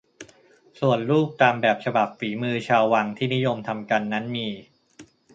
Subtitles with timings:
[0.79, 4.47] ส่วนรูปตามแบบฉบับฝีมือชาววังที่นิยมทำกันนั้นมี